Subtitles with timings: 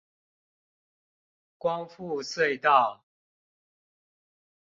[1.59, 3.03] 光復隧道